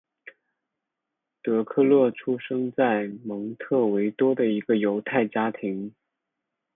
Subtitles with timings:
[1.43, 5.93] 德克勒出生在蒙特维多的一个犹太家庭。